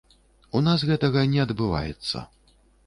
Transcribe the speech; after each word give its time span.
У 0.59 0.61
нас 0.67 0.87
гэтага 0.93 1.27
не 1.37 1.45
адбываецца. 1.47 2.27